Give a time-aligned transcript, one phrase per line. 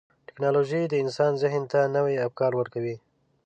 [0.27, 2.95] ټکنالوجي د انسان ذهن ته نوي افکار ورکوي.